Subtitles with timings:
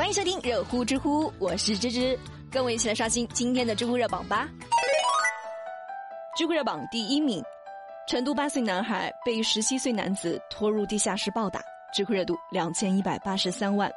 [0.00, 2.18] 欢迎收听热乎知乎，我是芝芝，
[2.50, 4.48] 跟我一起来刷新今天的知乎热榜吧。
[6.34, 7.44] 知乎热榜第一名，
[8.08, 13.92] 成都八岁男孩被十七岁男子拖入地下室暴打，知乎热度两千一百八十三万。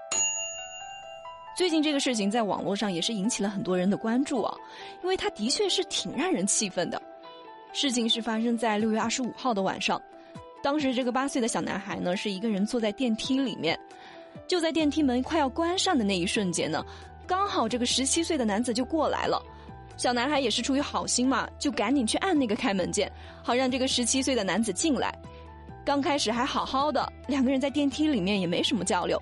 [1.56, 4.54] 最近这个事情在网络上也是引起了很多人的关注啊，
[5.04, 7.02] 因为他的确是挺让人气愤的。
[7.72, 10.02] 事情是发生在六月二十五号的晚上，
[10.62, 13.80] 当时这个八岁的小男孩呢是一个人坐在电梯里面，
[14.54, 16.86] 就在电梯门快要关上的那一瞬间呢，
[17.26, 19.42] 刚好这个十七岁的男子就过来了，
[19.98, 23.12] 小男孩也是出于好心嘛，就赶紧去按那个开门键，
[23.42, 25.12] 好让这个十七岁的男子进来。
[25.84, 29.20] 刚开始还好好的，两个人在电梯里面也没什么交流。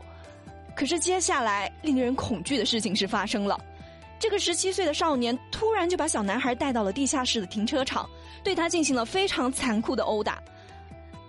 [0.76, 3.58] 可是接下来令人恐惧的事情是发生了，
[4.20, 8.06] 这个十七岁的少年突然就把小男孩带到了地下室的停车场，
[8.44, 10.44] 对他进行了非常残酷的殴打。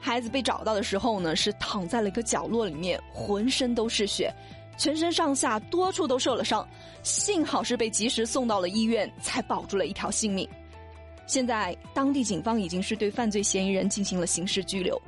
[0.04, 4.34] 孩子被找到的时候呢，是躺在了一个角落里面，浑身都是血，
[4.76, 6.68] 全身上下多处都受了伤，
[7.04, 10.46] 幸好是被及时送到了医院，才保住了一条性命。
[11.24, 15.00] 现在当地警方已经是对犯罪嫌疑人进行了刑事拘留。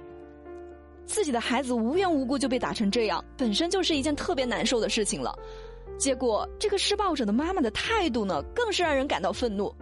[1.06, 5.36] 自己的孩子无缘无故就被打成这样，本身就是一件特别难受的事情了。
[5.98, 9.74] 结果这个施暴者的妈妈的态度呢，更是让人感到愤怒。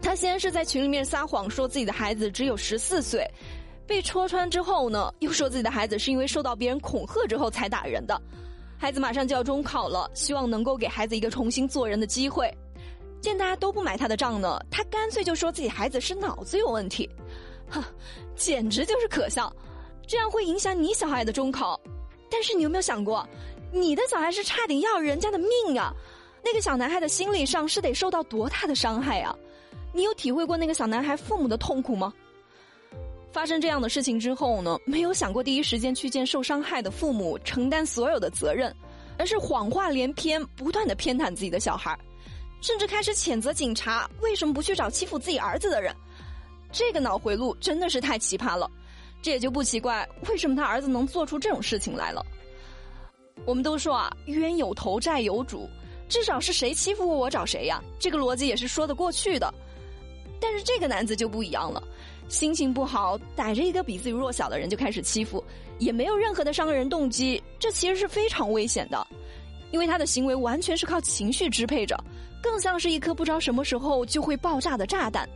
[0.00, 3.28] 她先是在群里面撒谎说自己的孩子只有十四岁，
[3.86, 8.20] 被戳穿之后呢，又说自己的孩子是因为受到别人恐吓之后才打人的。
[8.78, 12.52] 孩子马上就要中考了，希望能够给孩子一个重新做人的机会。
[13.20, 17.08] 见大家都不买他的账呢，他干脆就说自己孩子是脑子有问题，
[17.68, 17.82] 哼，
[18.34, 19.54] 简直就是可笑。
[20.06, 21.80] 这样会影响你小孩的中考，
[22.28, 23.24] 但是你有没有想过，
[23.70, 25.94] 你的小孩是差点要人家的命啊？
[26.44, 29.32] 那个小男孩的心理上是得受到多大的伤害啊？
[29.92, 32.12] 你有体会过那个小男孩父母的痛苦吗？
[33.32, 38.74] 发生这样的事情之后呢，没有想过第一时间去见受伤害的父母，承担所有的责任，
[39.18, 41.98] 而是谎话连篇，不断的偏袒自己的小孩，
[42.60, 45.94] 甚至开始谴责警察为什么不去找欺负自己儿子的人？
[46.70, 48.70] 这个脑回路真的是太奇葩了。
[49.22, 52.26] 这也就不奇怪，为什么他儿子能做出这种事情来了？
[53.46, 55.68] 我们都说啊，冤有头债有主，
[56.08, 59.52] 至少是谁欺负过我找谁呀，这个逻辑也是说得过去的。
[60.40, 61.80] 但是这个男子就不一样了，
[62.28, 65.42] 心情不好，逮着一个比自己弱小的人就开始欺负，
[65.78, 69.06] 也没有任何的伤人动机，这其实是非常危险的，
[69.70, 71.96] 因为他的行为完全是靠情绪支配着，
[72.42, 75.28] 更像是一颗不知道什么时候就会爆炸的炸弹。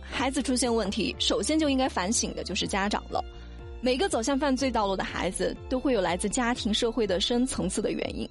[0.00, 3.22] 孩子出现问题，首先就应该反省的就是家长了。
[3.80, 8.28] 每个走向犯罪道路的孩子，都会有来自家庭、社会的深层次的原因。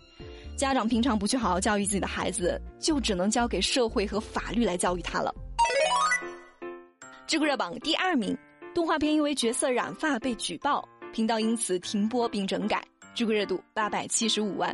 [0.55, 5.33] 家长平常不去好好教育自己的孩子，就只能交给社会和法律来教育他了。
[7.27, 8.35] 知乎热榜第二名，
[8.73, 12.81] 动画片因为角色染发被举报，频道因此停播并整改，
[13.13, 14.73] 知乎热度八百七十五万。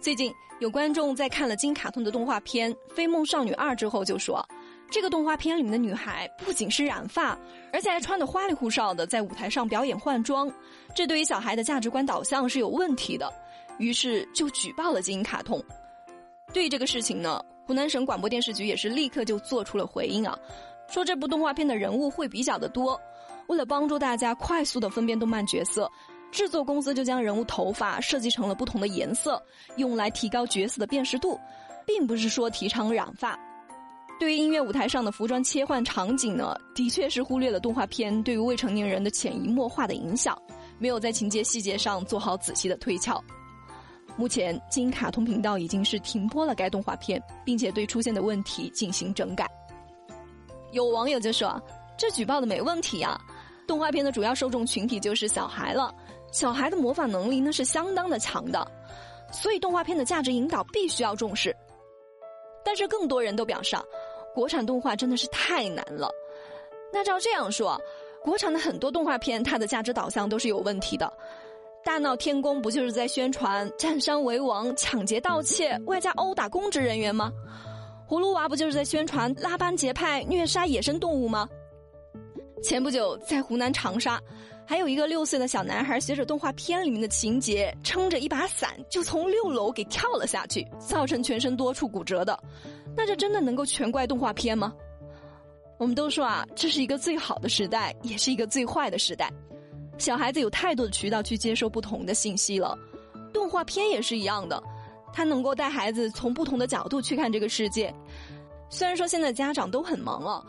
[0.00, 4.44] 最近有观众在看了金卡通的动画片《飞梦少女二》之后，就说。
[4.90, 7.38] 这个动画片里面的女孩不仅是染发，
[7.72, 10.52] 而且还穿得花里胡哨的，在舞台上表演换装，
[10.92, 13.32] 这对于小孩的价值观导向是有问题的。
[13.78, 15.64] 于是就举报了金卡通。
[16.52, 20.38] 对于这个事情呢，湖南省广播电视局也是立刻就做出了回应啊，
[20.88, 23.00] 说这部动画片的人物会比较的多，
[23.46, 25.90] 为了帮助大家快速的分辨动漫角色，
[26.30, 29.42] 制作公司就将人物头发设计成了不同的颜色，
[29.76, 31.40] 用来提高角色的辨识度，
[31.86, 33.38] 并不是说提倡染发。
[34.20, 40.40] 对于音乐舞台上的服装切换场景呢，的确是忽略了动画片对于未成年人的潜移默化的影响，
[40.78, 43.22] 没有在情节细节上做好仔细的推敲。
[44.16, 49.50] 目前，金卡通频道已经是停播了该动画片，并且对出现的问题进行整改。
[50.72, 51.60] 有网友就说
[51.98, 53.20] ：“这举报的没问题呀，
[53.66, 55.94] 动画片的主要受众群体就是小孩了，
[56.32, 58.66] 小孩的模仿能力那是相当的强的，
[59.32, 61.54] 所以动画片的价值引导必须要重视。”
[62.64, 63.76] 但是更多人都表示。
[64.34, 66.10] 国产动画真的是太难了。
[66.92, 67.80] 那照这样说，
[68.20, 71.08] 国产的很多动画片，它的价值导向都是有问题的。
[71.84, 77.30] 大闹天宫不就是在宣传占山为王、抢劫盗窃，外加殴打公职人员吗？
[78.08, 81.46] 葫芦娃不就是在宣传拉帮结派、虐杀野生动物吗？
[82.62, 84.18] 前不久，在湖南长沙，
[84.66, 92.38] 还有一个六岁的小男孩，学着动画片里面的情节，撑着一把伞就从六楼给跳了下去，造成全身多处骨折的。
[92.96, 94.72] 那这真的能够全怪动画片吗？
[95.78, 99.30] 我们都说啊，这是一个最好的时代，也是一个最坏的时代。
[99.98, 102.76] 小孩子有太多的渠道去接受不同的信息了，
[103.32, 104.62] 动画片也是一样的，
[105.12, 107.94] 它能够带孩子从不同的角度去看这个世界。
[108.68, 110.44] 虽然说现在家长都很忙了，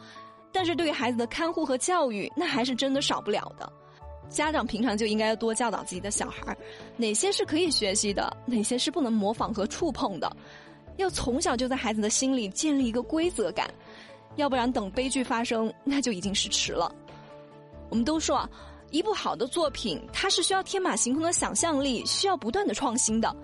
[0.51, 3.71] 但是对于孩子的看护和教育，那还是真的少不了的。
[4.27, 6.57] 家长平常就应该多教导自己的小孩，
[6.97, 10.35] 哪些是可以学习的，哪些是不能模仿和触碰的，
[10.97, 13.71] 要从小就在孩子的心里建立一个规则感，
[14.37, 16.91] 要不然等悲剧发生，那就已经是迟了。
[17.89, 18.49] 我们都说啊，
[18.95, 23.35] 一部好的作品，它是需要天马行空的想象力，需要不断的创新的。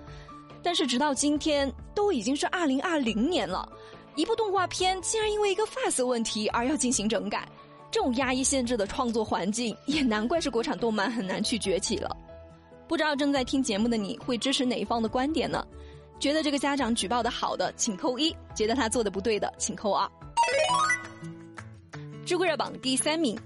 [0.64, 3.68] 但是直到今天，都已经是二零二零年了，
[4.16, 7.46] 一部动画片竟然因为一个发色问题而要进行整改。
[7.92, 12.16] 这种压抑限制的创作环境，也难怪是国产动漫很难去崛起了。
[12.88, 15.68] 不知道正在听节目的你会支持哪一方的观点呢？
[16.18, 20.10] 觉得这个家长举报的好的，请扣一；觉得他做的不对的，请扣二。
[22.26, 23.38] 知乎热榜第三名，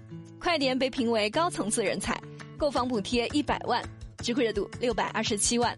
[0.45, 2.15] 快点被评为高层次人才，
[2.55, 3.83] 购房补贴一百万，
[4.19, 5.75] 知乎热度六百二十七万。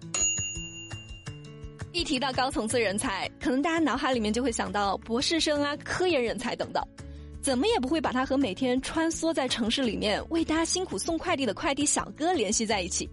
[1.93, 6.83] 一提到高层次人才，可能大家脑海里面就会想到博士生啊、科研人才等等。
[7.41, 13.09] 怎么也不会把他和每天穿梭在城市里面为大家辛苦送快递的快递小哥联系在一起。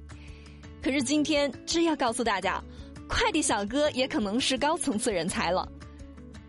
[0.83, 2.61] 可是今天，真要告诉大家，
[3.09, 5.69] 快递小哥也可能是高层次人才了。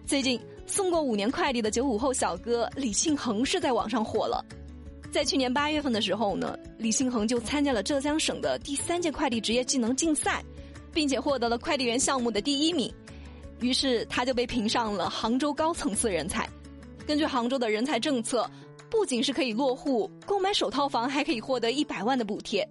[0.07, 4.44] 最近送过五年快递的九五后小哥李信恒是在网上火了。
[5.16, 10.44] 在去年八月份的时候呢，李信恒就参加了浙江省的第三届快递职业技能竞赛，
[10.92, 12.94] 并且获得了快递员项目的第一名。
[13.62, 16.46] 于是他就被评上了杭州高层次人才。
[17.08, 18.46] 根据杭州的人才政策，
[18.90, 22.68] 不仅是可以落户、购买首套房，还可以获得一百万的补贴。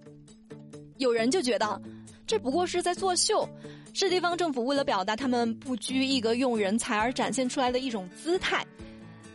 [0.97, 1.81] 有人就觉得，
[2.27, 3.49] 这不过是在作秀，
[3.91, 8.63] 是地方政府为了表达他们不拘一格用人才而展现出来的一种姿态。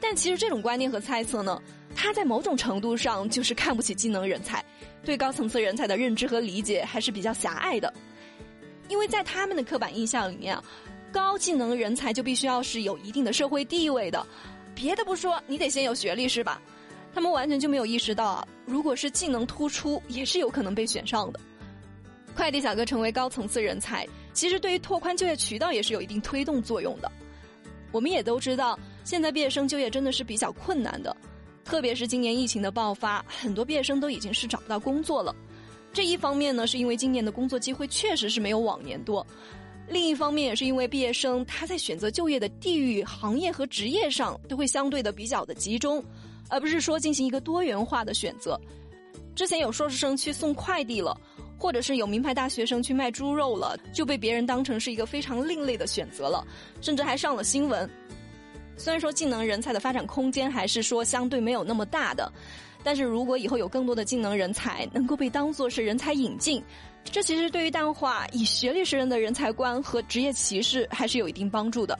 [0.01, 1.61] 但其实这种观念和猜测呢，
[1.94, 4.64] 他在某种程度上就是看不起技能人才，
[5.04, 7.92] 对高层次人才的认知和理解还是比较狭隘的。
[8.88, 10.64] 因为在他们的刻板印象里面啊，
[11.12, 14.26] 高技能人才就必须要是有一定的社会地位的。
[14.75, 16.60] 别的不说，你得先有学历是吧？
[17.12, 21.40] 他们完全就没有意识到啊，如果是技能突出，也是有可能被选上的。
[22.34, 27.10] 快递小哥成为高层次人才，其实对于拓宽就业渠道也是有一定推动作用的。
[27.92, 31.14] 我们也都知道，现在毕业生就业真的是比较困难的，
[31.70, 35.32] 特别是今年疫情的爆发，很多毕业生都已经是找不到工作了。
[35.93, 39.25] 这一方面呢，是因为今年的工作机会确实是没有往年多。
[39.88, 46.02] 另一方面，也是因为毕业生他在选择就业的地域、行业和职业上都会相对的比较的集中，
[46.49, 48.61] 而不是说进行一个多元化的选择。
[49.37, 51.16] 之前有硕士生去送快递了，
[51.56, 56.44] 或者是有名牌大学生去卖猪肉了，就被别人当成是一个非常另类的选择了，
[56.81, 57.88] 甚至还上了新闻。
[58.81, 62.32] 虽然说技能人才的发展空间还是说相对没有那么大的。
[62.82, 66.65] 但是如果以后有更多的技能人才能够被当做是人才引进，
[67.05, 71.99] 这其实对于淡化以学历识人的人才观和职业歧视还是有一定帮助的。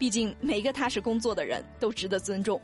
[0.00, 2.60] 毕竟每一个踏实工作的人都值得尊重。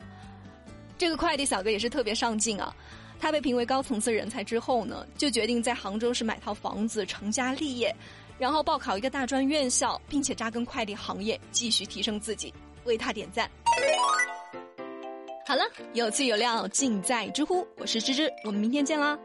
[0.97, 2.75] 这个快递小哥也是特别上进啊，
[3.17, 7.95] 他被评为高层次人才之后呢，就决定在杭州市买套房子成家立业，
[8.37, 12.53] 然后报考一个大专院校，并且扎根快递行业，继续提升自己，
[12.87, 13.47] 为他点赞。
[15.45, 15.63] 好了，
[15.93, 19.17] 有趣有料尽在知乎，我是芝芝，我们明天见啦。